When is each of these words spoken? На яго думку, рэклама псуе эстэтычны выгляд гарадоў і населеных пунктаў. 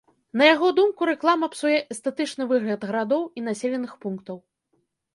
На 0.39 0.45
яго 0.53 0.69
думку, 0.79 1.01
рэклама 1.09 1.51
псуе 1.57 1.77
эстэтычны 1.97 2.49
выгляд 2.55 2.89
гарадоў 2.91 3.23
і 3.39 3.49
населеных 3.53 3.91
пунктаў. 4.05 4.37